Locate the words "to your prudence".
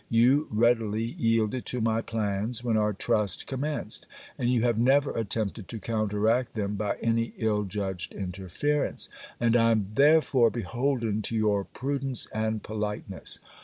11.21-12.25